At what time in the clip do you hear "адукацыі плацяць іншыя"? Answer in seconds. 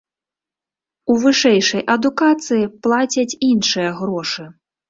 1.97-3.89